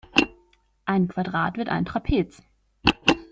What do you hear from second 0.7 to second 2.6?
Ein Quadrat wird ein Trapez.